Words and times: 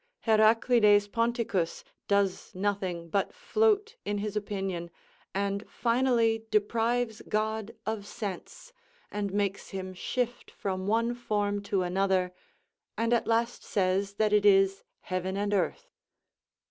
Heraclides 0.21 1.07
Ponticus 1.07 1.83
does 2.07 2.55
nothing 2.55 3.07
but 3.07 3.31
float 3.31 3.97
in 4.03 4.17
his 4.17 4.35
opinion, 4.35 4.89
and 5.31 5.63
finally 5.69 6.47
deprives 6.49 7.21
God 7.29 7.75
of 7.85 8.07
sense, 8.07 8.73
and 9.11 9.31
makes 9.31 9.69
him 9.69 9.93
shift 9.93 10.49
from 10.49 10.87
one 10.87 11.13
form 11.13 11.61
to 11.69 11.83
another, 11.83 12.33
and 12.97 13.13
at 13.13 13.27
last 13.27 13.63
says 13.63 14.15
that 14.15 14.33
it 14.33 14.43
is 14.43 14.83
heaven 15.01 15.37
and 15.37 15.53
earth. 15.53 15.91